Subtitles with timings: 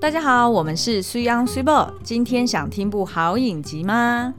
[0.00, 1.84] 大家好，我们是水 ㄤ 水某。
[2.04, 4.32] 今天想听部好影集吗？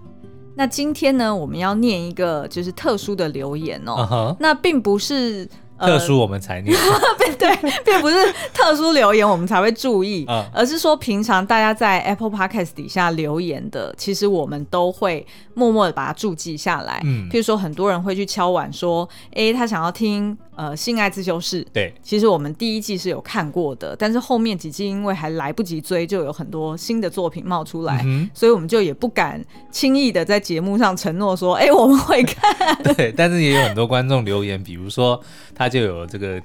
[0.56, 3.94] 那今天呢，我们要念一个就是特殊的留言哦。
[3.98, 4.38] Uh huh.
[4.40, 5.48] 那并不是。
[5.78, 6.76] 特殊我们才念，
[7.40, 7.56] 对，
[7.86, 8.18] 并不是
[8.54, 17.00] 特殊留言我们才会注意，而是说平常大家在 Apple Podcast 底下留言的，其实我们都会默默的把它注记下来。
[17.06, 29.42] 嗯，譬如说很多人会去敲碗说，哎，他想要听呃《性爱自修室》，对，其实我们第一季是有看过的，但是后面几季因为还来不及追，就有很多新的作品冒出来，所以我们就也不敢
[29.72, 32.78] 轻易的在节目上承诺说，哎，我们会看。
[32.98, 35.18] 对，但是也有很多观众留言，比如说
[35.56, 35.70] 他。
[35.70, 36.42] 就有这个，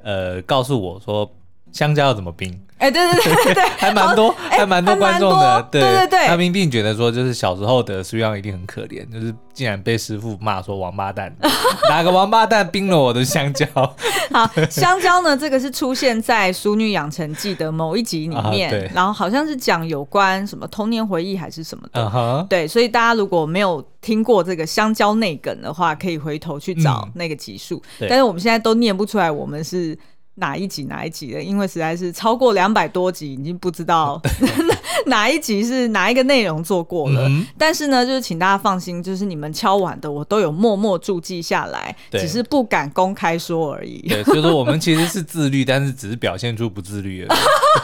[0.00, 1.28] 呃，告诉我说
[1.72, 2.60] 香蕉要怎么冰？
[2.78, 5.82] 哎、欸，对对对对 对，还蛮多，还蛮多观众的，对。
[5.82, 11.30] 对对，他们并觉得说，就是小时候的苏央一定很可怜，就是竟然被师傅骂说王八蛋，
[11.90, 13.66] 哪个王八蛋冰了我的香蕉？
[14.32, 29.98] 好，香蕉呢，这个是出现在《淑女养成记》的某一集里面，然后好像是讲有关什么童年回忆还是什么的，uh 对，所以大家如果没有听过这个香蕉内梗的话，可以回头去找那个集数，嗯、但是我们现在都念不出来，我们是。
[30.40, 31.40] 哪一集哪一集的？
[31.42, 34.20] 因为实在是超过两百多集，已经不知道
[35.06, 37.26] 哪一集是哪一个内容做过了。
[37.28, 44.00] 嗯、但是呢，就是请大家放心，就是你们敲碗的，我都有默默注记下来，只是不敢公开说而已。
[44.08, 47.38] 对，所以说我们其实是自律，但是只是表现出不自律而已。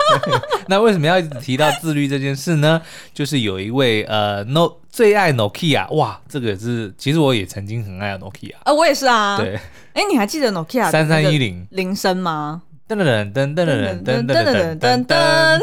[0.69, 2.81] 那为什么要一直提到自律这件事呢？
[3.13, 9.37] 就是有一位呃，no 最爱 Nokia，哇，这个是其实我也曾经很爱 Nokia 啊，我也是啊。
[9.37, 9.59] 对，
[9.95, 12.63] 哎，你还记得 Nokia 三三一零铃声吗？
[12.89, 15.61] 噔噔噔噔噔噔噔噔噔噔噔。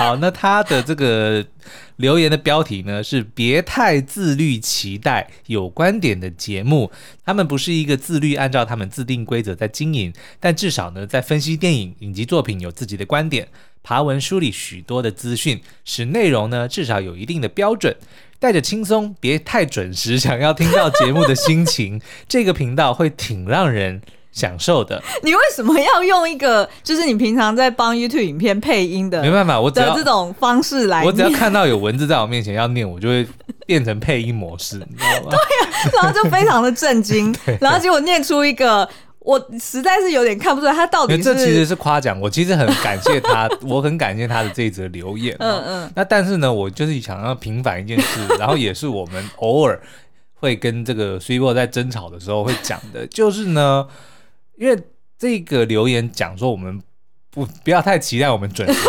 [0.00, 1.44] 好，那他的这个
[1.96, 6.90] 留言的标题呢是“别太自律，期待有观点的节目”。
[7.22, 13.46] 他们不是一个自律，按照他们自定规则在经营，但至少呢，在分析电影、影集作品有自己的观点，
[13.82, 17.94] 爬文梳理许多的资讯，使内容呢至少有一定的标准。
[18.38, 24.00] 带着轻松，别太准时，想要听到节目的心情，这个频道会挺让人。
[24.32, 29.20] 享受的，你为什么要用一个就是你平常在帮 YouTube 影片配音的？
[29.22, 33.26] 没办法，我只要这种方式来，我只要看到有文字在我面前要念，我就会
[33.66, 35.30] 变成配音模式， 你知道吗？
[35.30, 38.88] 对呀、啊，然后就非常的震惊， 然后结果念出一个，
[39.18, 41.22] 我实在是有点看不出来他到底是。
[41.24, 45.34] 这其实是夸奖，我其实很感谢他， 我很感谢他的这一则留言。
[45.40, 45.92] 嗯嗯。
[45.96, 49.80] 那但是呢，我就是想要平反一件事，然后也是我们偶尔
[50.34, 53.88] 会跟这个 Super 在争吵的时候会讲的，就是呢。
[54.60, 54.78] 因为
[55.18, 56.82] 这个留言讲说，我们
[57.30, 58.88] 不不要太期待我们准时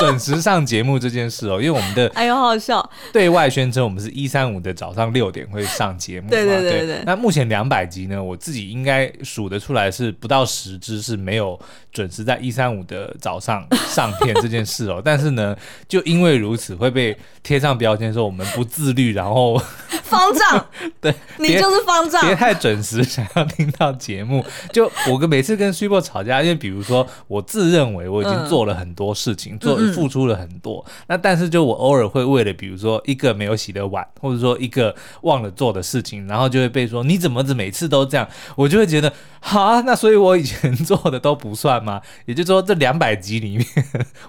[0.00, 7.02] 准时上节目这件事哦，因为我们的哎呦好好笑，对外宣称我们是一三五的早上六点会上节目，对对对对。
[7.06, 11.58] 那目前两百集呢，我自己应该数得出来是不到十支是没有
[11.92, 15.56] 准时在一三五的早上上片这件事哦， 但是呢，
[15.86, 19.60] 就因为如此会被贴上标签说我们不自律，然后。
[20.10, 20.66] 方丈，
[21.00, 24.44] 对，你就是方丈，别太准时，想要听到节目。
[24.72, 42.00] 就我跟每次跟 Super 吵架，因为比如说我自认为我已经做了很多事情，嗯、做付出了很多，嗯、那但是就我偶尔会为了比如说一个没有洗的碗，或者说一个忘了做的事情，然后就会被说你怎么子每次都这样，我就会觉得好，那所以我以前 做的都不算吗？
[42.26, 43.66] 也就是说这两百集里面，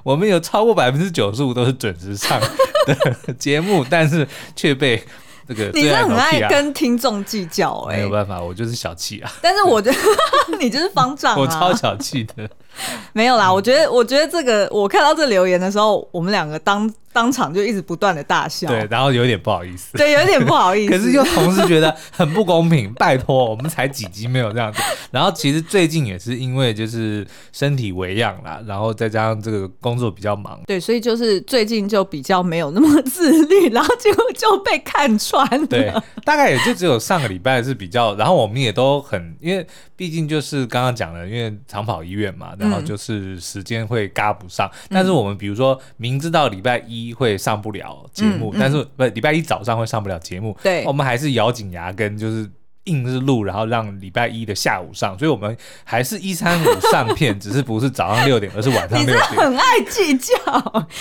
[0.03, 2.39] 我们有超过百分之九十五都是准时上
[2.85, 5.03] 的节目，但是却被。
[5.47, 9.29] 这个你真的很爱跟听众计较哎、欸，没有办法，我就是小气啊。
[9.41, 9.97] 但是我觉得
[10.61, 12.49] 你就是方丈啊， 我超小气的。
[13.13, 16.91] 没有啦，我觉得，我觉得这个，我看到这留言的时候，我们两个当。
[17.13, 22.89] 当场就一直不断的大笑，对，然后有点不好意思，对，有点不好意思， 可是又同时觉得很不公平。
[22.95, 24.81] 拜托，我们才几集没有这样子。
[25.11, 35.67] 然后其实最近也是因为就是身体为恙啦，然后再加上这个工作比较忙，对，所以就是最近就比较没有那么自律，然后结果就被看穿了。
[35.67, 35.93] 对，
[36.23, 39.67] 大概也就只有上个礼拜是比较，然后我们也都很，因为
[39.97, 44.65] 毕竟就是刚刚讲的，因为长跑医院嘛，然后就是时间会嘎不上。
[44.85, 47.01] 嗯、但是我们比如说明知道礼拜一。
[47.01, 52.47] 一会上不了节目，嗯嗯、但是不礼拜一早上会上不了节目，对，我们还是咬紧牙根，就是
[52.83, 59.31] 硬是录，然后让礼拜一的下午上，所以我们还是一三五上片，只是不是早上六点，而是晚上 六点。
[59.31, 60.35] 你很爱计较，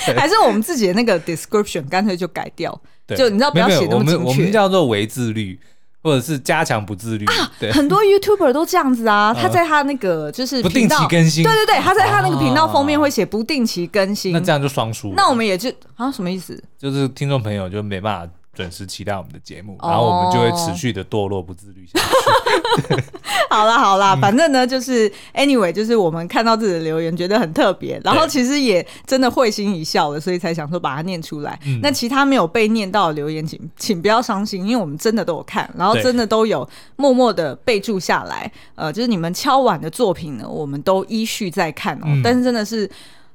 [0.07, 4.17] 对还是我们自己的那个 description 干脆就改掉，对就你知道不要写那么精确。
[4.17, 5.61] 我们我们叫做微自律。
[6.03, 9.33] 或者是加强不自律啊，对，很多 YouTuber 都这样子啊。
[9.39, 14.33] 他在他那个就是不定期更新，对对对，他在他那个频道封面会写不定期更新。
[14.33, 15.13] 那这样就双输。
[15.17, 16.63] 那我们也就啊，什么意思？
[16.79, 22.97] 就是听众朋友就没办法准时期待我们的节目，然后我们就会持续的堕落不自律下去。
[23.49, 31.59] 好啦好啦，反正呢就是 anyway，就是我们看到自己的留言觉得很特别，然后其实也真的会心一笑的，所以才想说把它念出来。
[31.83, 38.51] 那其他没有被念到的留言，请请不要伤心，因为我们真的都有看，然后真的都有默默的备注下来。
[38.75, 42.07] 呃，就是你们敲碗的作品呢，我们都依序在看哦。
[42.23, 42.91] 但是真的是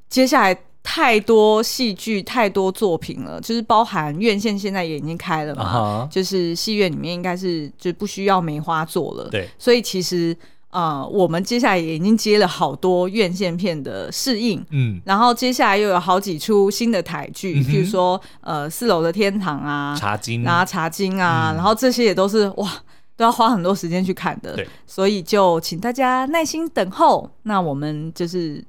[0.10, 0.58] 接下来。
[0.88, 6.14] 太多戏剧，太多作品了，就是包含院线现在也已经开了嘛，uh huh.
[6.14, 9.28] 就是戏院里面应该是就不需要梅花座了。
[9.32, 10.38] 对，所以其实
[10.70, 22.72] 呃，我们接下来也已经接了好多院线片的试映，嗯，然后接下来又有好几出新的台剧，比、嗯、哼如说呃四楼的天堂啊，茶金啊，茶经啊，嗯、然后这些也都是哇，
[23.18, 24.56] 都要花很多时间去看的。
[24.56, 27.28] 对，所以就请大家耐心等候。
[27.42, 28.64] 那我们就是。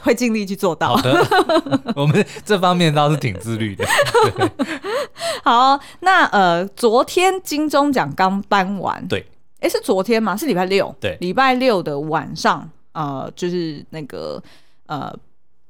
[0.00, 0.96] 会尽力去做到。
[0.96, 1.24] 好的，
[1.96, 3.84] 我们这方面倒是挺自律的。
[5.42, 9.24] 好，那呃，昨天金钟奖刚颁完，对，
[9.60, 10.36] 哎，是昨天吗？
[10.36, 14.40] 是礼拜六，对，礼拜六的晚上，呃，就是那个
[14.86, 15.12] 呃，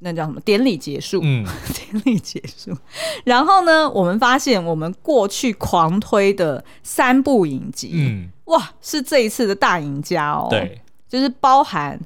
[0.00, 2.76] 那叫什么典礼结束，嗯， 典礼结束。
[3.24, 11.98] 然后呢，我们发现我们过去狂推的三部影集，嗯，哇，是这一次的大赢家哦，对，就是包含。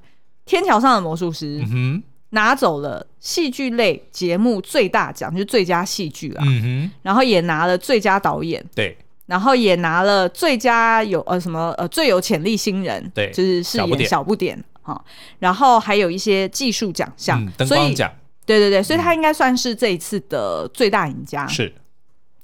[0.45, 6.45] 天桥上的魔术师、嗯、拿走了戏剧类节目最大奖，就是最佳戏剧啊。
[6.47, 8.97] 嗯、哼然后也拿了最佳导演，对，
[9.27, 15.03] 然后也拿了最佳有呃什么呃最有潜力新人，对，就是饰演小不点哈。
[15.39, 18.13] 然后还有一些技术奖项，灯光奖，
[18.45, 21.47] 对对对，所以他应该算是这一次的最大赢家。
[21.47, 21.73] 是。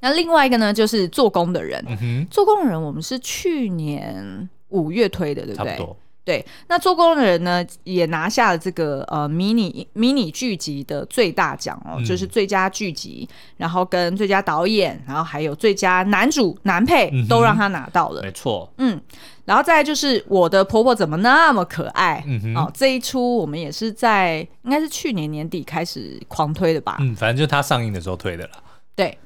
[0.03, 1.85] 那另外一个呢，就是做工的人，
[2.31, 5.73] 做工的人我们是去年五月推的，对不对？
[5.73, 5.96] 差不多。
[6.22, 19.00] 对，那做工的人呢，也拿下了这个呃迷你迷你剧集的最大奖哦，嗯、就是最佳剧集，然后跟最佳导演，然后还有最佳男主男配都让他拿到了，没错，嗯，
[19.44, 28.50] 然后再来就是我的婆婆怎么那么可爱，嗯哼哦，这一出我们也是在应该是去年年底开始狂推的吧，嗯，反正就是他上映的时候推的了，
[28.94, 29.19] 对。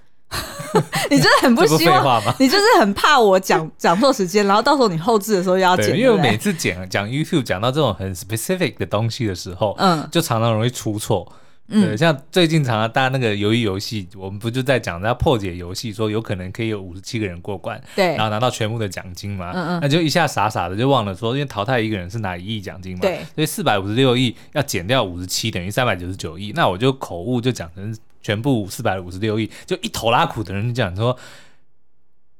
[1.10, 5.96] 你真的很不希望，你就是很怕我讲 讲错时间，然后到时候你后置的时候又要剪。
[5.96, 11.30] 因为我每次讲讲 YouTube 讲到这种很 specific 的东西的时候，嗯，就常常容易出错。
[11.66, 27.96] 对，像最近常常大家那个鱿鱼游戏，我们不就在讲要破解游戏，说有可能可以有五十七个人过关，对，然后拿到全部的奖金嘛，嗯嗯，那就一下傻傻的就忘了说，因为淘汰一个人是拿一亿奖金嘛，对，所以四百五十六亿要减掉五十七，等于三百九十九亿，那我就口误就讲成。
[28.24, 31.16] 全部四百五十六亿，就一头拉苦的人讲说，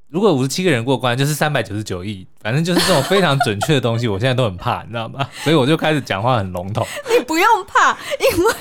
[0.08, 5.28] 如果五十七个人过关，就是三百九十九亿，反正就是这种非常准确的东西，我现在都很怕，你知道吗？
[5.44, 6.86] 所以我就开始讲话很笼统。
[7.16, 8.54] 你不用怕，因为。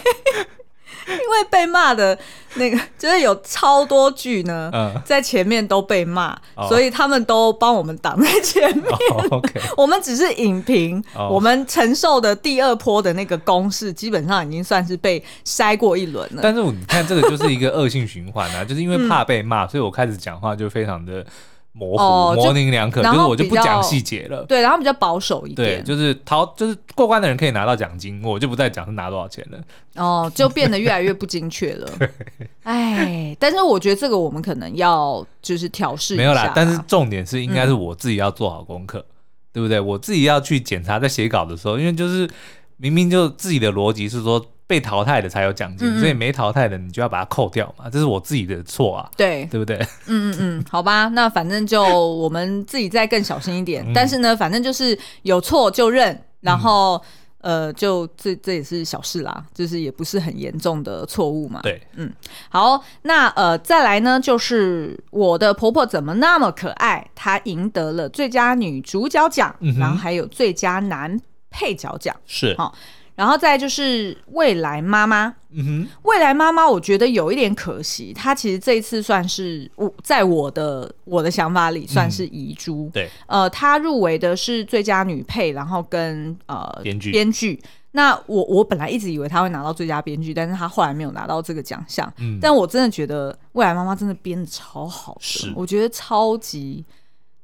[1.24, 2.18] 因为被骂的
[2.56, 8.86] 那个， 就是有超多剧呢，嗯、在前面都被骂，哦、所以他们都帮我们挡在前面。
[9.12, 16.42] 哦、OK， 我们只是影评，哦、我们承受的第二波的那个攻势，基本上已经算是被筛过一轮了。
[16.42, 21.25] 但是我你看，这个就是一个恶性循环啊，就是因为怕被骂，嗯、所以我开始讲话就非常的。
[21.74, 24.44] 模糊、哦、模棱两可，就是我就不讲细节了。
[24.46, 25.81] 对，然后比较保守一点。
[25.81, 29.60] 对，就是逃，就是过关的人可以拿到奖金，我就不再讲是拿多少钱了。
[29.96, 31.90] 哦，就变得越来越不精确了。
[32.62, 36.22] 哎，但是我觉得这个我们可能要就是调试一下。
[36.24, 39.06] 没有啦，但是重点是应该是我自己要做好功课，嗯、
[39.54, 39.80] 对不对？
[39.80, 42.30] 我自己要去检查在写稿的时候，因为就是
[42.78, 44.45] 明明就自己的逻辑是说。
[44.66, 49.78] 被淘汰的才有奖金，嗯嗯，所以没淘汰的你就要把它扣掉嘛，这是我自己的错啊，对对不对？
[50.08, 56.96] 嗯嗯嗯， 好吧，那反正就我们自己再更小心一点，嗯、但是呢，反正就是有错就认，然后、
[57.42, 61.60] 嗯、呃，就这这也是小事啦，就是也不是很严重的错误嘛。
[61.62, 62.12] 对，嗯，
[62.50, 67.06] 好，那呃，再来呢，就是我的婆婆怎么那么可爱？
[67.14, 71.20] 她赢得了最佳女主角奖，嗯、然后还有最佳男
[71.52, 72.74] 配角奖，是好。
[73.16, 87.62] 然后再就是未来妈妈，嗯哼，未来妈妈，我觉得有一点可惜，她其实这一次算是我在我的我的想法里算是遗珠，嗯、对，呃，她入围的是最佳女配，然后跟呃编剧编剧。
[87.92, 92.12] 那我我本来一直以为她会拿到最佳编剧，但是她后来没有拿到这个奖项。
[92.18, 96.84] 嗯，但我真的觉得未来妈妈真的编的超好的，是，我觉得超级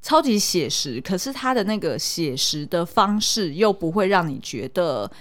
[0.02, 5.12] 超级写实，可是她的那个写实的方式又不会让你觉得。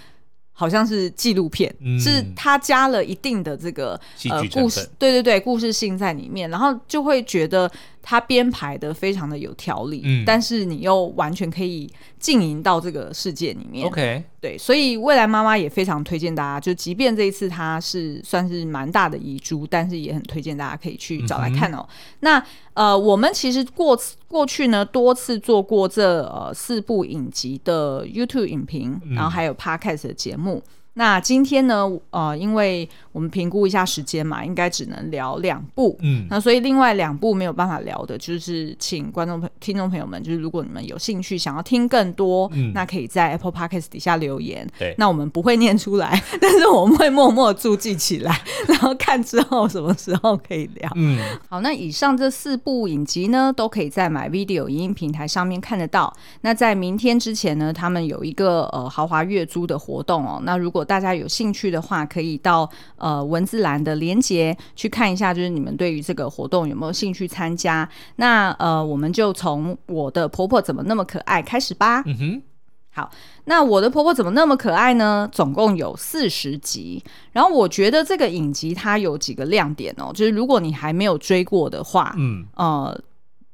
[0.59, 3.97] 好像是纪录片，嗯、是他加了一定的这个
[4.29, 7.71] 呃故事，对对对，故事性在里面，然后就会觉得
[8.09, 11.87] 它编排的非常的有条理，嗯，但是你又完全可以
[12.17, 13.85] 浸淫到这个世界里面。
[13.85, 21.85] OK，对，所以未来妈妈也非常推荐大家，就即便这一次它是算是蛮大的遗珠，但是也很推荐大家可以去找来看哦。
[21.87, 23.95] 嗯、那呃，我们其实过
[24.27, 30.55] 过去呢多次做过这呃四部影集的 YouTube 影评，然后还有 Podcast 的节目。
[30.55, 48.37] 嗯那今天呢，呃，因为我们评估一下时间嘛，应该只能聊两部，嗯，那所以另外两部没有办法聊的，就是请观众朋听众朋友们，就是如果你们有兴趣想要听更多，嗯，那可以在 Apple Podcast 底下留言，对，那我们不会念出来， 但是我们会默默注记起来，
[48.67, 56.13] 然后看之后什么时候可以聊，嗯，好，那以上这四部影集呢，都可以在 MyVideo 影音平台上面看得到。
[56.41, 67.87] 那在明天之前呢，他们有一个呃豪华月租的活动哦，那如果大家有兴趣的话，可以到呃文字栏的连接去看一下，就是你们对于这个活动有没有兴趣参加？
[68.15, 72.01] 那呃，我们就从我的婆婆怎么那么可爱开始吧。
[72.07, 72.41] 嗯哼，
[72.89, 73.11] 好，
[73.45, 75.29] 那我的婆婆怎么那么可爱呢？
[75.31, 77.03] 总共有四十集，
[77.33, 82.99] 然后我觉得这个影集它有几个亮点哦，就是如果你还没有追过的话，嗯呃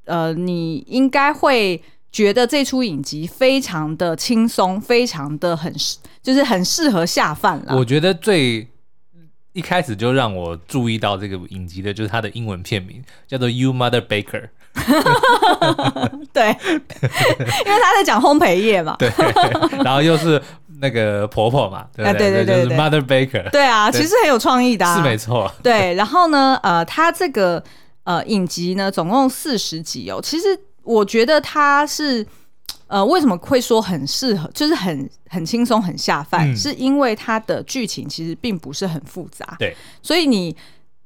[0.05, 1.81] 呃，你应该会。
[2.15, 5.75] 觉得这出影集非常的轻松，非常的很
[6.23, 7.75] 就是很适合下饭了。
[7.75, 8.65] 我觉得最
[9.51, 14.43] 一开始就让我注意到这个影集的就是它的英文片名叫做《You Mother Baker》。
[16.31, 18.95] 对，因为他在讲烘焙业嘛。
[18.97, 19.11] 对，
[19.83, 20.41] 然后又是
[20.79, 23.49] 那个婆婆嘛，对对对对，就是 Mother Baker。
[23.49, 25.53] 对啊，其实很有创意的啊，是没错。
[25.61, 27.61] 对，然后呢，呃，他这个
[28.05, 30.57] 呃影集呢，总共四十集哦，其实。
[30.85, 32.25] 我觉得它是，
[32.87, 40.55] 呃，为什么会说很适合，就是很很轻松、很下饭，嗯、是因为它的剧情其实并不是很复杂，对，所以你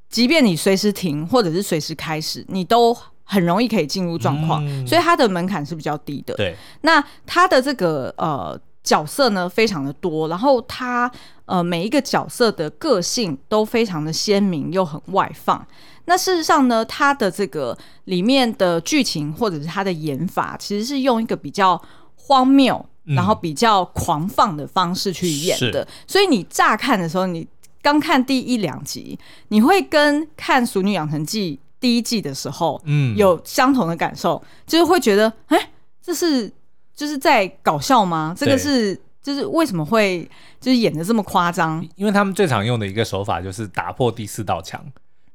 [0.09, 6.33] 即便你随时停或者是随时开始，你都很容易可以进入状况，嗯、所以它的门槛是比较低的。
[6.36, 11.09] 对，那它的这个呃角色呢，非常的多，然后它
[11.49, 15.65] 呃每一个角色的个性都非常的鲜明又很外放。
[16.05, 21.79] 那事实上呢，它的这个里面的剧情或者是它的演法，其实是用一个比较
[22.15, 25.81] 荒谬，嗯、然后比较狂放的方式去演的。
[25.81, 27.47] 是所以你乍看的时候，你
[27.81, 29.17] 刚看第一两集，
[29.49, 35.69] 你会跟看《熟女养成记》第一季的时候，嗯，有相同的感受，就是会觉得，哎、欸，
[36.01, 36.51] 这是
[36.95, 38.35] 就是在搞笑吗？
[38.35, 40.27] 这个是对就是为什么会
[40.59, 41.88] 就是演的这么夸张？
[41.95, 44.83] 因为他们最常用的一个手法就是打破第四道墙。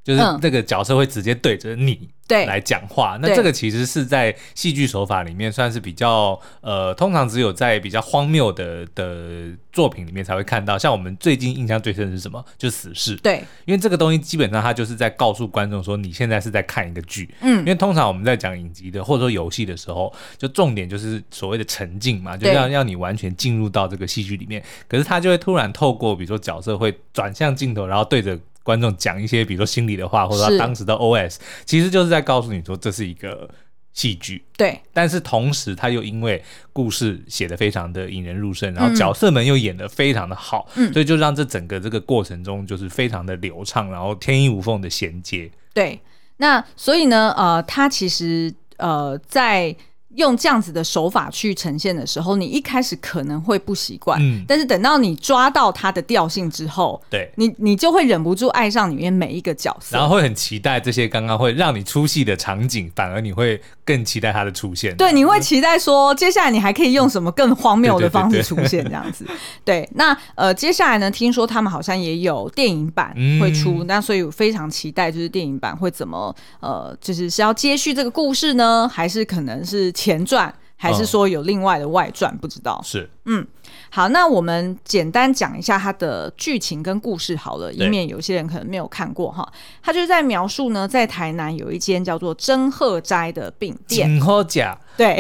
[0.05, 10.79] 就是那个角色会直接对着你对来讲话，那这个其实是在戏剧手法里面算是比较呃，通常只有在比较荒谬的的作品里面才会看到。
[10.79, 12.45] 像我们最近印象最深的是什么？
[12.59, 13.17] 就是死侍。
[13.17, 17.35] 对，因为这个东西基本上它就是在告诉观众说，你现在是在看一个剧。
[17.41, 24.63] 嗯，因为通常我们在讲影集的或者说游戏的时候，就重点就是所谓的沉浸嘛，就要让你完全进入到这个戏剧里面。
[24.87, 28.39] 可是他就会突然透过，比如说角色会转向镜头，然后对着。
[28.64, 33.49] 观众讲一些，比如说心里的话，或者他当时的 OS，其实就是在告诉你说这是一个
[33.92, 34.44] 戏剧。
[34.56, 36.42] 对，但是同时他又因为
[36.73, 45.49] 故事写的非常的引人入胜，然后角色们又演的非常的好，嗯，所以就让这整个这个过程中就是非常的流畅，然后天衣无缝的衔接。
[45.73, 46.00] 对，
[46.38, 49.76] 那所以呢，呃，他其实呃在。
[50.16, 64.97] 用这样子的手法去呈现的时候，你一开始可能会不习惯，嗯，但是等到你抓到它的调性之后，对，你你就会忍不住爱上里面每一个角色，然后会很期待这些刚刚会让你出戏的场景，反而你会更期待它的出现。
[64.97, 69.26] 对，你会期待说接下来你还可以用什么更荒谬的方式出现这样子。
[69.64, 79.92] 对，那呃接下来呢，听说他们好像也有电影版会出，嗯、那所以我非常期待就是电影版会怎么呃，就是是要接续这个故事呢，还是可能是。
[80.05, 82.31] 前传还是说有另外的外传？
[82.35, 82.79] 嗯、不知道。
[82.85, 83.47] 是，嗯，
[83.89, 89.51] 好，那我们简单讲一下它的剧情跟故事好了，以免有些人可能没有看过哈。
[89.83, 94.11] 他就是在描述呢，在台南有一间叫做真鹤斋的饼店。
[94.11, 95.17] 真鹤斋， 对，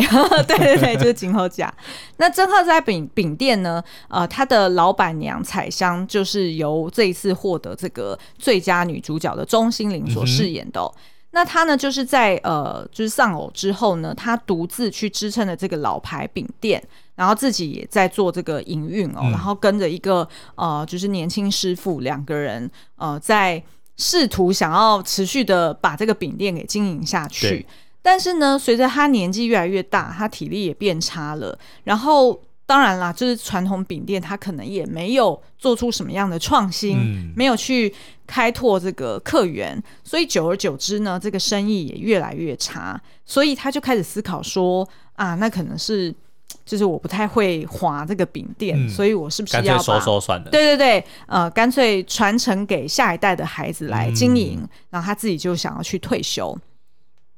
[0.46, 1.72] 对对对，就是真鹤甲。
[2.18, 10.92] 那真鹤斋饼饼店呢，呃，他的老板娘彩香就是由这一次获得这个最佳女主角的钟欣凌所饰演的、哦。
[10.94, 11.00] 嗯
[11.34, 16.80] 那他呢，就是在呃，就是丧偶之后呢，他独自去支撑了这个老牌饼店，
[17.16, 23.60] 然后自己也在做这个营运哦，嗯、然后跟着一个呃，就是年轻师傅两个人呃，在
[23.96, 27.66] 试图想要持续的把这个饼店给经营下去。
[28.00, 37.94] 但是呢，随着他年纪越来越大，他体力也变差了，然后当然啦，就是传统饼店，它可能也没有做出什么样的创新，嗯、没有去
[38.26, 42.98] 开拓这个客源，所以久而久之呢，这个生意也越来越差。
[43.26, 46.14] 所以他就开始思考说啊，那可能是
[46.64, 50.50] 就是我不太会划这个饼店，嗯、所以我是不是要收收算了？
[50.50, 56.56] 对对对，呃，干脆传承给下一代的孩子来经营，嗯、然后他自己就想要去退休。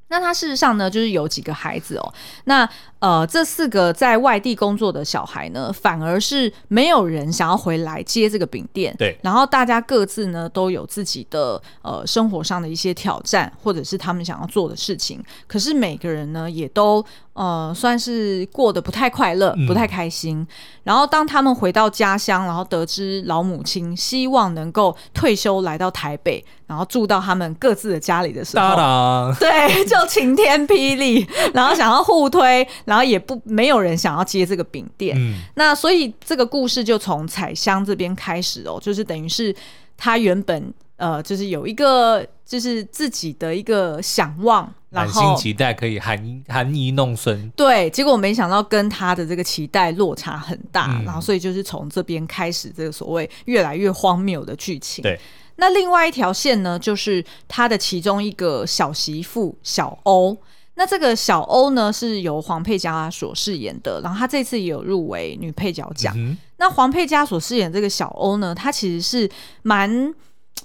[0.09, 2.15] 那他事实上呢，就是有几个孩子哦。
[2.45, 2.69] 那
[3.07, 8.93] 呃，这四个在外地工作的小孩呢，反而是没有人想要回来接这个饼店。
[8.99, 9.17] 对。
[9.23, 15.23] 然后大家各自呢都有自己的呃生活上的一些挑战，或者是他们想要做的事情。
[15.47, 20.39] 可是每个人呢，也都呃算是过得不太快乐，不太开心。
[20.39, 20.47] 嗯。
[20.83, 32.67] 然后当他们回到家乡，然后得知老母亲希望能够退休来到台北，然后住到他们各自的家里的时候， 对，就晴天霹雳，然后想要互推。
[32.85, 39.55] 然后也不没有人想要接这个饼店，嗯、那所以这个故事就从彩香这边开始哦，就是等于是
[39.97, 46.17] 他原本呃就是有一个就是自己的一个想望，满心期待可以含
[46.49, 55.03] 含饴弄孙，对，结果没想到跟他的这个期待落差很大，嗯、然后所以就是从这边开始这个所谓越来越荒谬的剧情。
[55.03, 55.19] 对，
[55.57, 60.37] 那另外一条线呢，就是他的其中一个小媳妇小欧。
[60.79, 66.13] 那这个小欧呢，是由黄佩嘉所饰演的，然后他这次也有入围女配角奖。
[66.17, 69.31] 嗯、那黄佩嘉所饰演这个小欧呢，她其实是
[69.63, 70.15] 蛮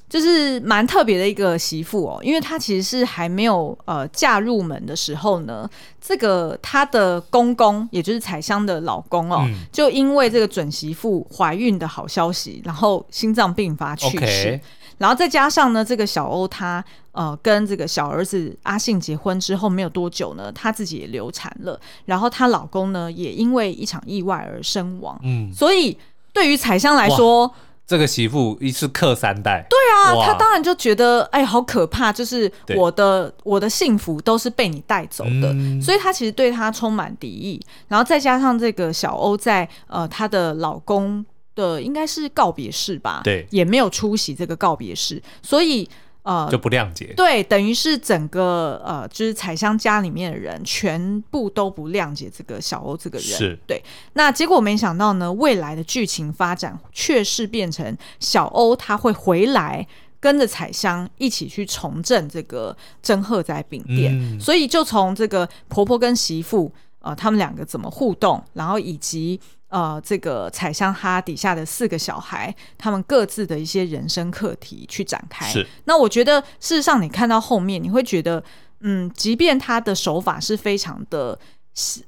[0.10, 5.70] 就是蛮特别的一个媳妇哦，因为她其实是还没有呃嫁入门的时候呢，
[6.02, 14.60] 这个她的公公，也就是彩香的老公哦，嗯、就因为这个准媳妇怀孕的好消息，然后心脏病发去世。
[14.60, 14.62] Okay
[15.02, 25.20] 然后再加上呢，这个小欧她呃跟这个小儿子阿信结婚之后没有多久呢，她自己也流产了，然后她老公呢也因为一场意外而身亡。
[25.24, 25.98] 嗯，所以
[26.32, 27.52] 对于彩香来说，
[27.88, 29.66] 这个媳妇一次克三代。
[29.68, 37.60] 对啊，她当然就觉得哎，好可怕，就是我的我的幸福都是被你带走的，嗯、所以她其实对她充满敌意。
[37.88, 41.26] 然后再加上这个小欧在呃她的老公。
[41.56, 45.88] 的应该是告别式吧，对，也没有出席这个告别式，所以
[46.24, 53.60] 呃就不谅解，对，等于是整个呃就是彩香家里面的人全部都不谅解这个小欧这个人，是。
[53.68, 53.84] 对。
[54.14, 59.86] 那结果没想到呢，未来的剧情发展却是变成小欧他会回来
[60.20, 69.40] 跟着彩香一起去重振这个珍鹤仔饼店，嗯、所以就从这个婆婆跟媳妇呃他们两个怎么互动，然后以及。
[69.72, 75.48] 呃，这个彩香哈底下的四个小孩，他们各自的一些人生课题去展开。
[75.48, 78.44] 是，那我觉得事实上，你看到后面，你会觉得，
[78.82, 81.40] 嗯，即便他的手法是非常的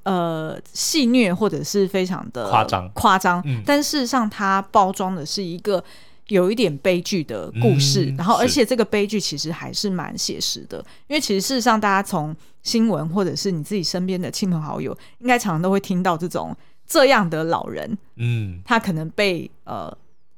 [0.03, 5.81] 呃戏虐，或者是非常的夸张夸张，嗯、但事实上，它包装的是一个
[6.27, 8.07] 有一点悲剧的故事。
[8.07, 16.53] 嗯、然后，而且这个悲剧其实还是蛮写实的，因为其实事实上，大家从新闻或者是你自己身边的亲朋好友，应该常常都会听到这种。
[16.85, 19.95] 这样的老人，嗯，他可能被呃，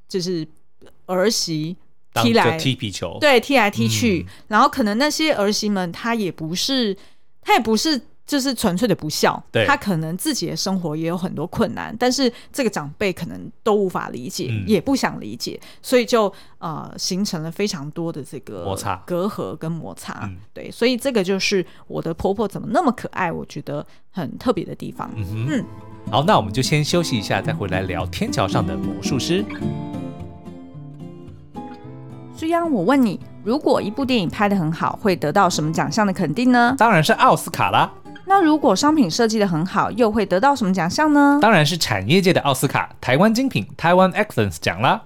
[0.08, 0.47] 就是
[1.05, 1.75] 儿媳
[2.13, 6.95] 踢来踢皮球，对，踢来踢去，嗯、然后可能那些儿媳们，她也不是，
[7.41, 8.01] 她也不是。
[8.27, 9.67] 就是纯粹的不孝，对。
[9.67, 20.21] 他可能自己的生活也有很多困难，但是这个长辈可能都无法理解，嗯、也不想理解，所以就呃形成了非常多的这个摩擦、隔阂跟摩擦。
[20.23, 25.08] 嗯、对，所以这个就是我的婆婆怎么那么可爱，我觉得很特别的地方。
[25.15, 25.63] 嗯
[26.12, 29.44] 好，那我们就先休息一下，再回来聊《天桥上的魔术师》。
[32.38, 36.76] 书央，我问你，如果一部电影拍得很好，会得到什么奖项的肯定呢？
[36.78, 37.91] 当然是奥斯卡啦。
[38.26, 41.39] 那如果商品设计得很好，又会得到什么奖项呢？
[41.41, 45.04] 当然是产业界的奥斯卡——台湾精品台湾 Excellence 奖啦。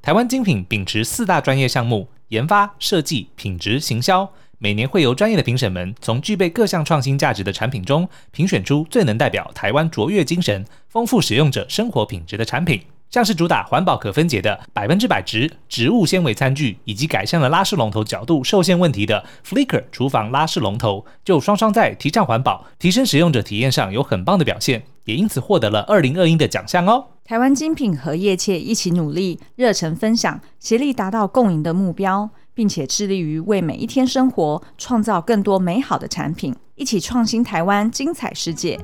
[0.00, 12.82] 台湾精品秉持四大专业项目：研发、设计、品质、行销，每年会由专业的评审们从具备各项创新价值的产品中，评选出最能代表台湾卓越精神、丰富使用者生活品质的产品。
[13.08, 27.06] 像是主打环保可分解的百分之百植植物纤维餐具，以及改善了拉式龙头角度受限问题的 Flicker 厨房拉式龙头，就双双在提倡环保、提升使用者体验上有很棒的表现，也因此获得了二零二一的奖项哦。
[27.24, 38.76] 台湾精品和业界一起努力，热忱分享，协力达到共赢的目标，并且致力于为每一天生活创造更多美好的产品，一起创新台湾精彩世界。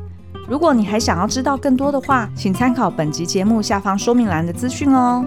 [0.49, 5.27] 如果你还想要知道更多的话，请参考本集节目下方说明栏的资讯哦。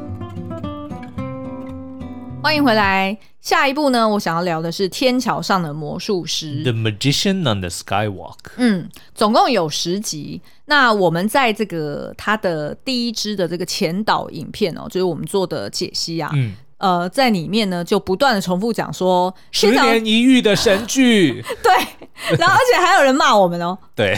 [2.41, 3.17] 欢迎回来。
[3.41, 8.38] 下一步呢，我想要聊的是《天桥上的魔术师》（The Magician on the Skywalk）。
[8.55, 10.41] 嗯，总共有十集。
[10.67, 16.31] 那我们在这个他的第一支的这个前导影片哦，就是我们做的解析啊。
[16.33, 16.53] 嗯。
[16.78, 24.16] 呃，在里面呢，就不断的重复讲说十年一遇的神剧， 对，然后而且还有人骂我们哦， 对，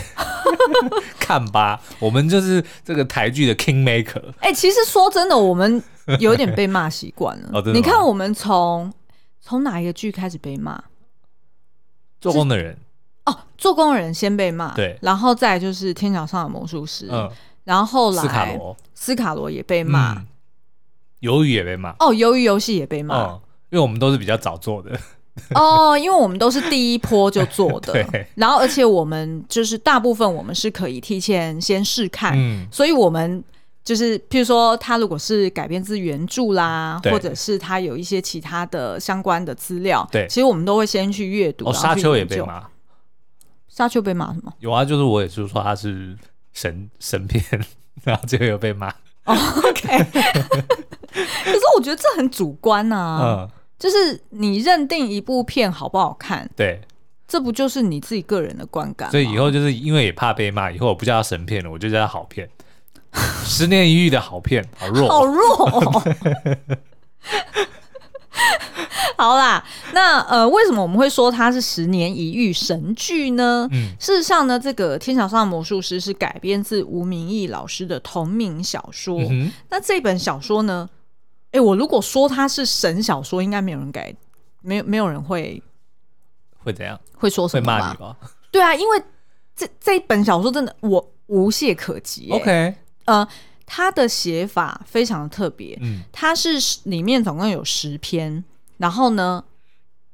[1.18, 4.32] 看吧，我们就是这个台剧的 King Maker。
[4.40, 5.82] 哎、欸，其实说真的，我们
[6.20, 7.50] 有点被骂习惯了。
[7.54, 8.92] 哦，你看，我们从
[9.40, 10.84] 从哪一个剧开始被骂？
[12.20, 12.78] 做工的人。
[13.24, 17.32] 哦，做工的人先被骂，对，然后再就是天桥上的魔术师，嗯，
[17.64, 20.16] 然后后来斯卡罗，斯卡罗也被骂。
[20.16, 20.28] 嗯
[21.22, 21.92] 鱿鱼也被骂。
[22.00, 24.92] 哦，鱿鱼游戏也被骂，哦，因为我们都是比较早做的。
[25.56, 33.42] 哦，因为我们都是第一波就做的， 对，然后而且我们就是大部分我们是可以提前先试看，嗯，所以我们
[33.82, 41.70] 就是譬如说他如果是改编自原著啦，或者是他有一些其他的相关的资料，对，其实我们都会先去阅读。
[41.70, 42.68] 哦，沙丘也被骂，
[43.70, 44.52] 沙丘被骂什么？
[44.60, 46.18] 有啊，就是我也是说他是
[46.52, 47.42] 神神片，
[48.04, 48.90] 然后最后又被骂。
[49.24, 50.06] 哦，OK。
[51.44, 56.82] 可是我觉得这很主观啊，嗯，就是你认定一部片好不好看，对，
[57.28, 59.10] 这不就是你自己个人的观感？
[59.12, 62.50] 所以以后就是因为也怕被骂，以后我不叫它神片了，我就叫它好片，
[63.46, 66.04] 十年一遇的好片，好弱，好弱。
[69.18, 73.68] 好啦，那呃，为什么我们会说它是十年一遇神剧呢？
[73.72, 79.20] 嗯，事实上呢，这个《天桥上的魔术师》是改编自吴明义老师的同名小说。
[79.30, 80.90] 嗯、那这本小说呢？
[81.52, 84.16] 哎、欸，我如果说它是神小说，应该没有人改，
[84.62, 85.62] 没有没有人会
[86.58, 87.00] 会怎样？
[87.16, 87.74] 会说什么？
[87.74, 88.16] 会骂你吧？
[88.52, 89.04] 对啊，因为
[89.56, 92.30] 这这一本小说真的我无懈可击。
[92.32, 93.28] OK，呃，
[93.66, 95.78] 它的写法非常的特别。
[95.82, 98.44] 嗯，它是里面总共有十篇。
[98.78, 99.44] 然后呢，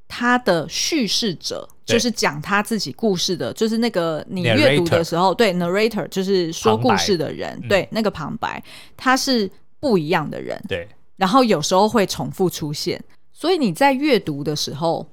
[0.08, 8.64] 他的叙事者就是讲他自己故事的，就是那个你阅读的时候，对 narrator 就是说故事的人，对、嗯、那个旁白，
[8.98, 9.48] 他是
[9.80, 15.08] 不一样的人，对，然后有时候会重复出现，所以你在阅读的时候。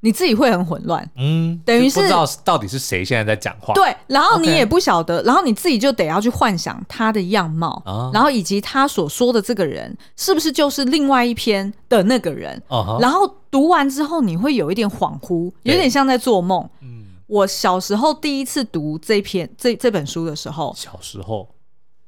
[0.00, 16.70] 你自己会很混乱，嗯，等于是不知道到底是谁现在在讲话，对，然后你也不晓得然后你自己就得要去幻想他的样貌，啊、然后以及他所说的这个人是不是就是另外一篇的那个人，啊、然后读完之后你会有一点恍惚，有点像在做梦。
[16.80, 21.56] 嗯，我小时候第一次读这篇这这本书的时候，小时候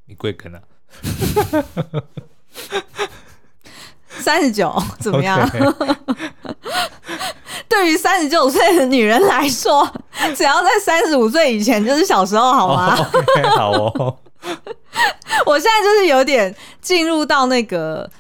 [0.06, 0.62] 你贵庚啊？
[4.20, 5.48] 三十九 怎么样.
[7.68, 9.88] 对于三十九岁的女人来说，
[10.37, 14.18] 只要在三十五岁以前就是小时候，好吗？Oh, okay, 好哦。
[15.46, 18.11] 我现在就是有点进入到那个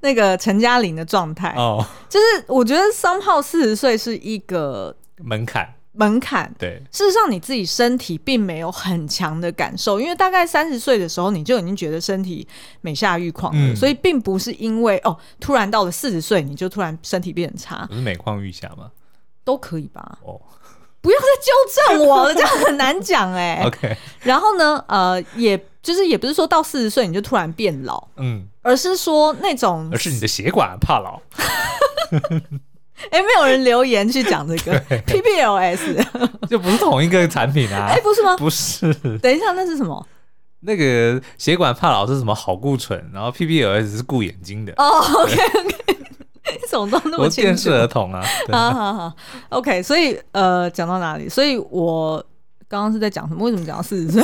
[0.00, 1.86] 那个陈嘉玲的状态哦，oh.
[2.08, 5.74] 就是我觉得 somehow 四十岁是一个门槛。
[5.96, 12.46] 门槛对，事实上你自己身体并没有很强的感受，因为大概三十岁的时候你就已经觉得身体
[12.82, 18.90] 每下愈况了，嗯、所以并不是因为哦，突然到了四十岁你就突然身体变差，不是每况愈下吗？
[19.42, 20.18] 都可以吧？
[20.22, 20.40] 哦，
[21.00, 23.66] 不要再纠正我了，这样很难讲哎、 欸。
[23.66, 31.20] OK，然后呢，呃，也就是也不是说到四十岁你就突然变老，嗯，而是说那种，而是你的血管怕老。
[33.10, 36.04] 哎，没有人留言去讲这个 PPLS，
[36.48, 37.88] 就不是同一个产品啊？
[37.92, 38.36] 哎，不是吗？
[38.36, 38.92] 不是。
[39.18, 40.06] 等一下，那是什么？
[40.60, 44.72] 那个血管怕老是什么好固醇，然后 PPLS 是顾眼睛的。
[44.78, 47.48] 哦，OK OK，你怎么都那么清楚？
[47.48, 48.24] 我电视儿童啊。
[48.50, 49.12] 好好好
[49.50, 49.82] ，OK。
[49.82, 51.28] 所以呃，讲到哪里？
[51.28, 52.24] 所以我。
[52.68, 53.44] 刚刚是在讲什么？
[53.44, 54.22] 为什么讲到四十岁？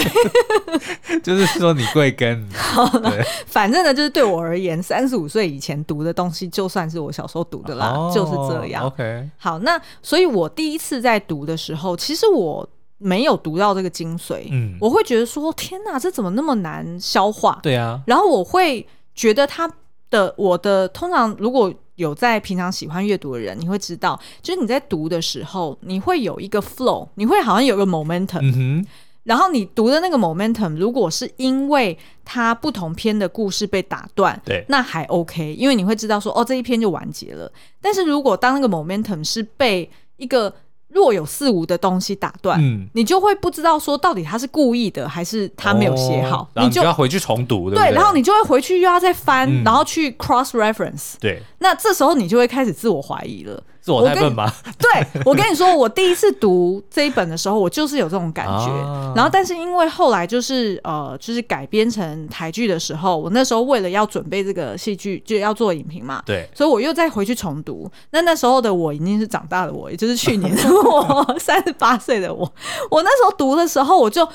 [1.23, 2.45] 就是说你贵庚。
[2.53, 8.85] 好了，对反正呢，就是对我而言，三十五岁以前读的东西，就算是我小时候读的啦，哦、就是这样。
[8.85, 9.29] OK。
[9.39, 14.49] 好，那所以我第一次在读的时候，其实我没有读到这个精髓。
[14.51, 17.61] 嗯，我会觉得说，天哪，这怎么那么难消化？
[17.63, 18.01] 对啊。
[18.07, 19.71] 然后我会觉得他
[20.11, 21.73] 的我的通常如果。
[22.03, 28.87] 有在平常喜欢阅读的人，你会知道，就是你在读的时候，你会有一个 flow，你会好像有个 momentum，嗯哼，
[29.23, 37.51] 然后你读的那个 momentum，如果是因为它不同篇的故事被打断，对，那还 OK，因为你会知道说，哦，这一篇就完结了。
[37.81, 40.53] 但是如果当那个 momentum 是被一个
[40.93, 54.55] 若有似无的东西打断，嗯，你就会不知道说到底他是故意的还是他没有写好，哦、你就要回去重读，对，对，然后你就会回去又要再翻，嗯、然后去 cross reference，对，那这时候你就会开始自我怀疑了，是我太笨吧？
[54.79, 58.71] 对，我跟你说，我第一次读这一本的时候，我就是有这种感觉。
[58.71, 66.23] 啊、然后，但是因为后来就是呃，就是改编成台剧的时候，我那时候为了要准备这个戏剧，就要做影评嘛。
[66.25, 67.91] 对，所以我又再回去重读。
[68.11, 72.53] 那那时候的我已经是长大的我，也就是去年的 我，三十八岁的我。
[72.91, 74.29] 我那时候读的时候，我就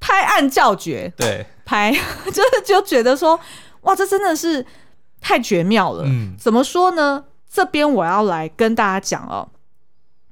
[0.00, 1.12] 拍案叫绝。
[1.16, 1.92] 对，拍
[2.32, 3.38] 就是就觉得说，
[3.82, 4.64] 哇，这真的是
[5.20, 6.04] 太绝妙了。
[6.06, 7.24] 嗯，怎么说呢？
[7.52, 9.46] 这边我要来跟大家讲哦，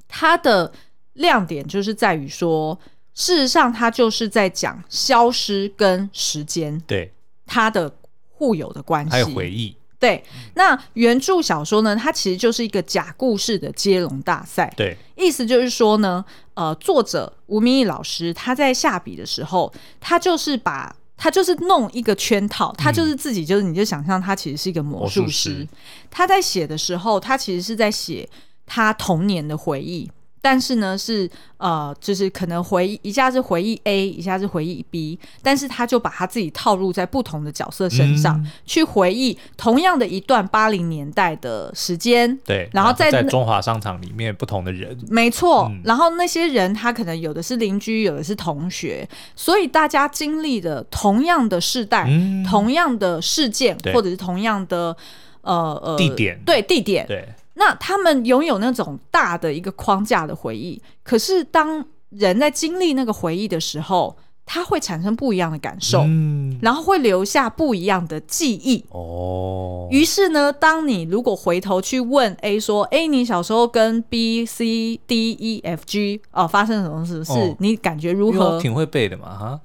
[0.08, 0.72] 它的
[1.12, 2.78] 亮点就是在于说，
[3.12, 7.12] 事实上它就是在讲消失跟时间，对
[7.44, 7.92] 它的
[8.30, 9.76] 互有的关系，还有回忆。
[9.98, 14.72] 对，那原著小说呢，它其实就是一个假故事的接龙大赛。
[14.74, 20.96] 对，意思就是说呢，呃，作者吴明义老师他在下笔的时候，他就是把。
[21.22, 25.68] 他就是弄一个圈套，他就是自己，就是你就想象他其实是一个魔术师。
[26.10, 28.26] 他在写的时候，他其实是在写
[28.64, 30.10] 他童年的回忆。
[30.42, 42.34] 但是呢，是呃，就是可能回忆一下是回忆 A，一下是回忆 B，但是他就把他自己套入在不同的角色身上，嗯、去回忆同样的一段八零年代的时间。
[42.46, 45.66] 对，然后在在中华商场里面不同的人，没错。
[45.70, 54.96] 嗯、然后那些人他可能有的是邻居，有的是同学，所以大家经历的同样的世代、嗯、同样的事件，或者是同样的
[55.42, 57.28] 呃呃地点，对地点，对。
[57.54, 68.84] 那他们拥有那种大的一个框架的回忆，可是当人在经历那个回忆的时候，他会产生不一样的感受，嗯，然后会留下不一样的记忆。
[68.90, 77.24] 哦，于是呢，当你如果回头去问 A 说：“哎，你小时候跟 B、C、D、E、F、G 哦发生什么事？
[77.24, 79.60] 是、哦、你感觉如何？”挺会背的嘛，哈。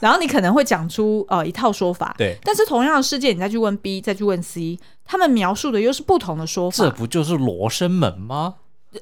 [0.00, 2.36] 然后你可能会讲出呃一套说法，对。
[2.42, 6.84] 但是同样的事件，你再去问 B，再去问 C，他们描述的又是不同的说法。
[6.84, 8.54] 这不就是罗生门吗？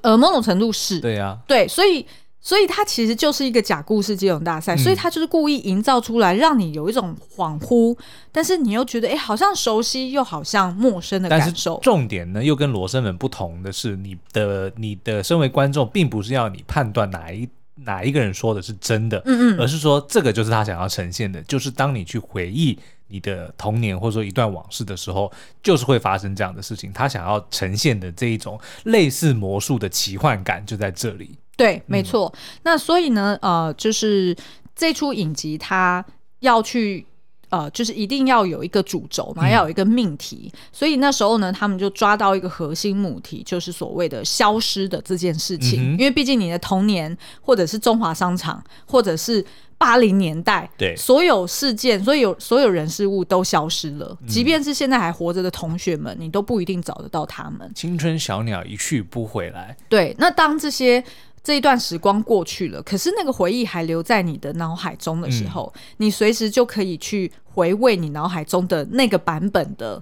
[0.03, 1.01] 呃，某种程度是。
[1.01, 1.39] 对呀、啊。
[1.47, 2.07] 对，所以，
[2.41, 7.97] 所以它其实就是一个假故事接龙大赛，嗯、所以他就是故意营造出来，让你有一种恍惚，
[8.33, 11.79] 但是你又觉得哎，好像熟悉，又好像陌生的感受。
[11.83, 17.49] 重点呢，又跟罗生门不同的是，你的你的身为观众，并不是要你判断哪一。
[17.85, 19.21] 哪一个人说的是真的？
[19.25, 25.31] 嗯嗯，而是说这个就是他想要呈现的，就是当你去回忆你的童年或者说一段往事的时候，
[25.63, 26.93] 就是会发生这样的事情。
[26.93, 31.37] 他想要呈现的这一种类似魔术的奇幻感就在这里。
[31.57, 32.33] 对，没错。
[32.35, 34.37] 嗯、那所以呢，呃，就是
[34.75, 36.05] 这出影集他
[36.41, 37.07] 要去。
[37.53, 45.93] 呃，就是一定要有一个主轴嘛，要有一个命题，嗯、所以那时候呢，他们就抓到一个核心母题，就是所谓的消失的这件事情。
[45.93, 49.45] 嗯、因为毕竟你的童年，或者是中华商场，或者是
[49.83, 54.17] 八零年代，对，所有事件，所有所有人事物都消失了。
[54.21, 57.69] 嗯、即便是现在还活着的同学们，你都不一定找得到他们。
[57.75, 59.77] 青春小鸟一去不回来。
[59.89, 61.03] 对，那当这些。
[61.45, 70.01] 这一段时光过去了，可是那个回忆还留在你的脑海中的时候，嗯、你随时就可以去回味你脑海中的那个版本的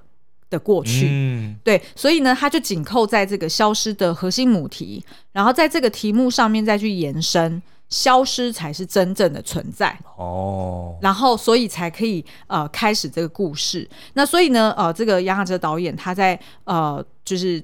[0.51, 1.07] 的过去。
[1.09, 9.99] 嗯，对，所以呢，它就紧扣在这个消失的核心母题，然后在这个题目上面再去延伸，消失才是真正的存在。
[10.17, 13.87] 哦，然后所以才可以呃开始这个故事。
[14.15, 17.63] 那所以呢，呃，这个杨雅哲导演他在呃就是。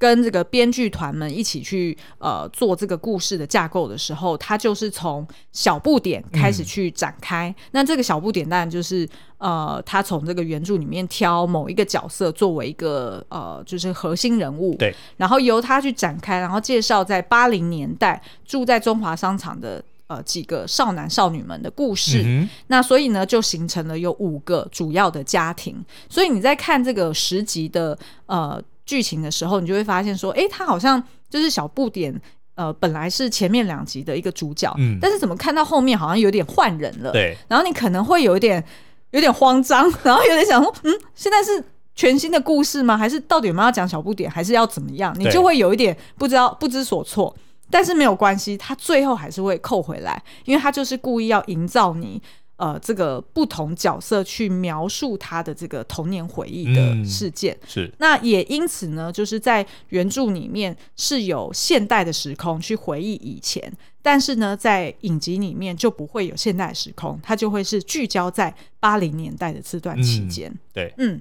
[0.00, 7.50] 跟这个编剧团们一起去呃做这个故事的架构的时候，他就是从小不点开始去展开。
[7.50, 9.06] 嗯、那这个小不点当然就是
[9.40, 14.76] 呃，他从这个原著里面挑某一个角色作为一个呃，就是核心人物。
[14.76, 14.94] 对。
[15.16, 22.22] 然后由他去展开，然后介绍在八零年代住在中华商场的呃几个少男少女们的故事。
[22.24, 25.84] 嗯、那所以呢，就形成了有五个主要的家庭。
[26.08, 28.62] 所以你在看这个十集的呃。
[28.86, 32.12] 剧情的时候，你就会发现说，哎，他好像就是小不点，
[32.56, 38.64] 呃，本来是前面两集的一个主角，嗯，但是怎么看到后面好像有点换人了，对，然后你可能会有一点
[39.10, 41.62] 有点慌张， 然后有点想说，嗯，现在是
[41.94, 42.96] 全新的故事吗？
[42.96, 45.14] 还是到底我们要讲小不点，还是要怎么样？
[45.18, 47.34] 你就会有一点不知道不知所措，
[47.70, 52.22] 但是没有关系，他最后还是会扣回来，因为他就是故意要营造你。
[52.56, 70.50] 呃，这个不同角色去描述他的这个童年回忆的事件，嗯、是那也因此呢，就是在原著里面是有现代的时空去回忆以前，但是呢，在影集里面就不会有现代时空，它就会是聚焦在八零年代的这段期间。
[70.50, 71.20] 嗯、对，嗯，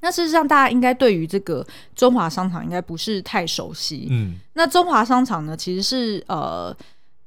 [0.00, 4.08] 那事实上大家应该对于这个中华商场应该不是太熟悉。
[4.10, 6.76] 嗯，那中华商场呢，其实是呃。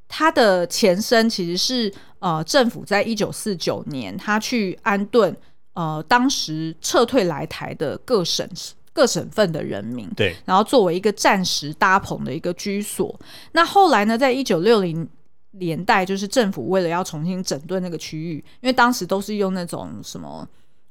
[0.08, 5.36] 它的前身其实是呃，政府在一九四九年，他去安顿
[5.74, 8.48] 呃，当时撤退来台的各省
[8.96, 10.10] 各省份的人民。
[10.16, 13.14] 对，然后作为一个暂时搭棚的一个居所。
[13.52, 15.08] 那后来呢，在一九六零
[15.52, 20.48] 年代，就是政府为了要重新整顿那个区域，因为当时都是用那种什么，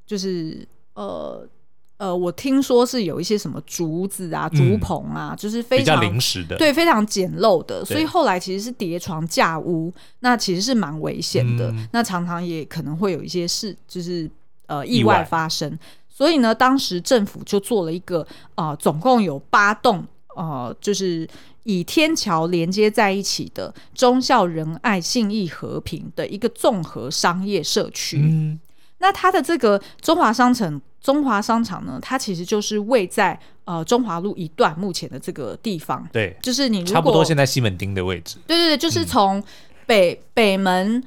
[0.06, 1.48] 就是呃。
[1.96, 14.28] 呃，我听说是有一些什么竹子啊、竹棚啊，嗯、就是非常临时的，对，非常简陋的，所以后来其实是叠床架屋，那其实是蛮危险的，嗯、那常常也可能会有一些事，就是
[14.66, 15.78] 呃意外发生。
[16.16, 18.24] 所以呢，当时政府就做了一个
[18.55, 21.29] 呃，总共有八栋呃，就是
[21.64, 28.18] 以天桥连接在一起的忠孝仁爱信义和平的一个综合商业社区。
[28.18, 28.61] 嗯
[28.98, 36.09] 那它的这个中华商城、中华商场呢，它其实就是位在呃中华路一段目前的这个地方。
[36.11, 38.37] 对，就是你差不多现在西门町的位置。
[38.46, 39.42] 对对对，就是从
[39.85, 41.05] 北、嗯、北门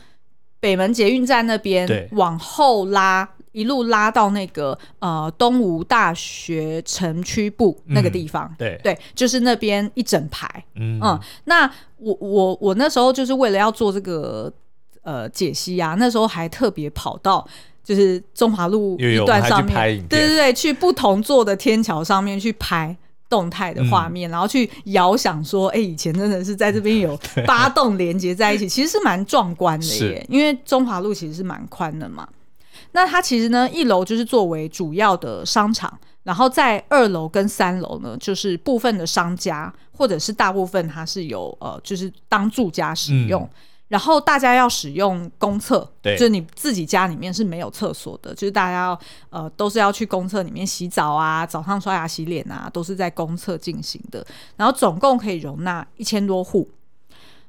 [0.59, 8.45] 北门捷运站那边往后拉，一路拉到那个呃东吴大学城区部那个地方。
[8.51, 10.47] 嗯、对对，就是那边一整排。
[10.75, 14.51] 嗯嗯，那我我我那时候就是为了要做这个
[15.01, 17.47] 呃解析啊，那时候还特别跑到。
[17.83, 22.93] 就是中华路一段上面，对对对，去不同座的天桥上面去拍
[23.29, 27.17] 动态的画面，嗯、然后去遥想说，哎、欸，以前真的是在这边有
[27.47, 30.25] 八栋连接在一起，其实是蛮壮观的耶。
[30.27, 32.27] 因为中华路其实是蛮宽的嘛。
[32.97, 43.43] 那它其实呢，一楼就是作为主要的商场，然后在二楼跟三楼呢，就是部分的商家或者是大部分它是有呃，就是当住家使用。
[43.43, 43.49] 嗯
[43.87, 54.27] 然后大家要使用公厕，对，就是你自己家里面是没有厕所的，就是大家要呃都是要去公厕里面洗澡啊，早上刷牙洗脸啊，都是在公厕进行的。
[54.57, 56.69] 然后总共可以容纳一千多户。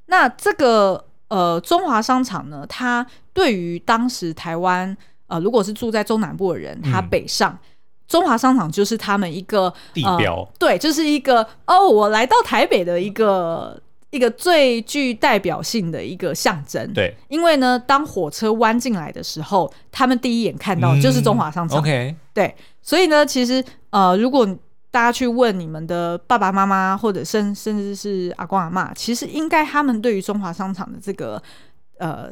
[0.06, 4.96] 那这个呃中华商场呢，它对于当时台湾
[5.29, 7.59] 呃如果是住在中南部的人，他北上、嗯、
[8.09, 13.81] 中华商场就是他们一个地标、呃，对，就是一个哦，我来到台北的一个。
[14.11, 21.77] 一个最具代表性的一个象征，对，因为呢，当火车弯进来的时候，他们第一眼看到就是中华商场。
[21.77, 24.47] 嗯、OK，对，所以呢，其实呃，如果
[24.91, 31.43] 大家去问你们的爸爸妈妈，或者甚甚至是阿公阿嬷，其实应该他们对于中华商场的这个
[31.99, 32.31] 呃，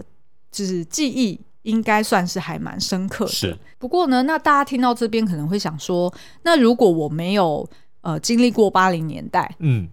[0.50, 3.30] 就是记忆，应该算是还蛮深刻的。
[3.30, 7.68] 是，不过呢，那大家听到这边可能会想说，那如果我没有
[8.00, 9.88] 呃经历过八零年代，嗯。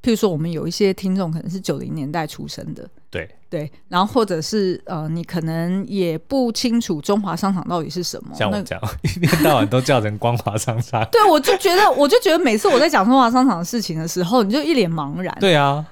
[0.00, 11.04] 譬如说，我们有一些听众可能是九零年代出生的，对对，然后或者是呃，你可能也不清楚中华商场到底是什么，像我讲，那 一天到晚都叫成光华商场。
[11.10, 15.36] 对，我就觉得，我就觉得每次我在讲中华商场的事情的时候，你就一脸茫然。
[15.40, 15.84] 对啊，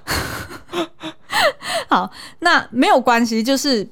[1.90, 3.86] 好，那没有关系，就是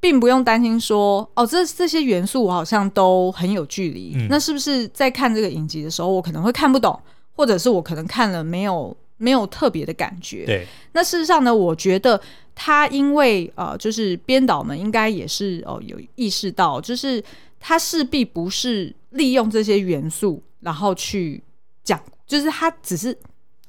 [0.00, 4.14] 并不用担心说，哦，这这些元素我好像都很有距离。
[4.16, 6.98] 嗯、那是不是在看这个影集的时候，我可能会看不懂，
[7.36, 8.96] 或者是我可能看了没有？
[9.22, 10.46] 没有特别的感觉。
[10.46, 12.18] 对，那事实上呢，我觉得
[12.54, 17.22] 他因为呃，就是编导们应该也是哦、呃，有意识到，就是
[17.58, 21.42] 他势必不是利用这些元素，然后去
[21.84, 23.14] 讲，就是他只是。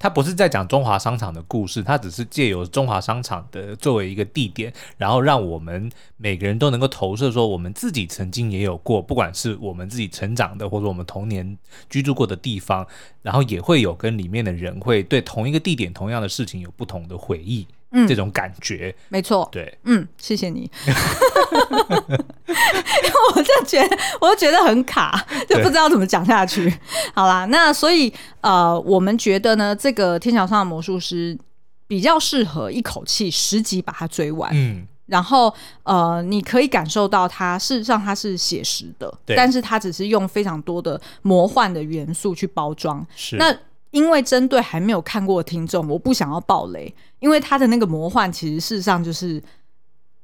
[0.02, 11.56] 他不是在讲中华商场的故事，他只是借由中华商场的作为一个地点，然后让我们每个人都能够投射说，我们自己曾经也有过，不管是我们自己成长的，或者我们童年
[11.88, 12.88] 居住过的地方，
[13.22, 17.68] 然后也会有跟里面的人会对同一个地点、同样的事情有不同的回忆。
[17.92, 18.96] 嗯，这种感觉。
[19.10, 21.00] 没错，对，嗯，谢谢你，因为
[23.36, 26.74] 我就觉得，我就觉得很卡，就不知道怎么讲下去。
[27.14, 31.36] 好啦，那所以呃，我们觉得呢，这个《天桥上的魔术师》
[31.88, 39.36] 比较适合一口气十集把它追完，嗯，然后呃，你可以感受到它事实上它是写实的，对。
[39.36, 43.36] 但是它只是用非常多的魔幻的元素去包装，是。
[43.36, 43.54] 那。
[43.92, 49.42] 因为针对还没有看过的听众，我不想要爆雷，因为他的那个魔幻其实事实上就是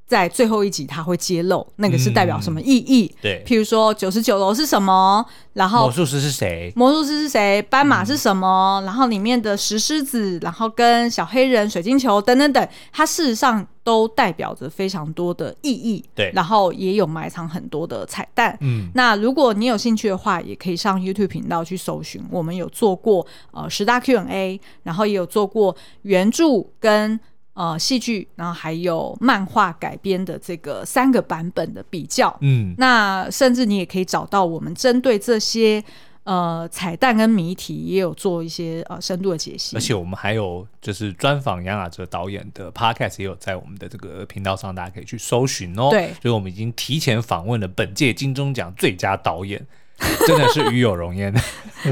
[0.05, 3.13] 在最后一集他会揭露那个是代表什么意义。
[3.17, 6.71] 嗯、对，譬如说九十九楼是什么，然后魔术师是谁？
[6.75, 7.61] 魔术师是谁？
[7.63, 8.81] 斑马是什么？
[8.81, 13.67] 嗯、然后里面的石狮子，然后跟小黑人、水晶球等等等，它事实上。
[13.87, 26.43] 都代表着非常多的意义，对，然后也有埋藏很多的彩蛋，嗯，那如果你有兴趣的话，也可以上 YouTube 频道去搜寻，我们有做过呃十大 Q&A，然后也有做过原著
[26.81, 27.17] 跟
[27.53, 35.81] 呃戏剧，然后还有漫画改编的这个三个版本的比较，嗯，那甚至你也可以找到我们针对这些。
[36.27, 45.87] 呃，彩蛋跟谜题也有做一些呃深度的解析，而且我们还有就是专访杨雅哲导演的 podcast 也有在我们的这个频道上，大家可以去搜寻哦。
[45.89, 49.65] 对，所以我们已经提前访问了本届金钟奖最佳导演。
[50.27, 51.33] 真的是与有荣焉。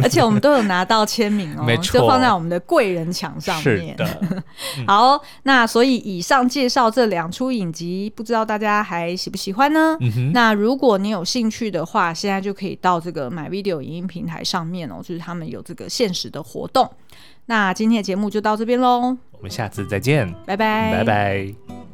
[0.02, 3.96] 而且我们都有拿到签名哦， 没错，就放在我们的贵人墙上面。
[3.96, 4.44] 是的。
[4.88, 9.96] 好，那所以以上介绍这两出影集，不知道大家还喜不喜欢呢？
[10.02, 10.32] 嗯。
[10.34, 16.92] 那如果你有兴趣的话，现在就可以到这个 MyVideo 影音平台上面哦，就是他们有这个限时的活动。
[17.46, 21.85] 那今天的节目就到这边喽，我们下次再见，拜拜，拜拜。